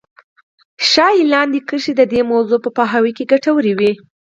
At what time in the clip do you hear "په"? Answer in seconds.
2.65-2.69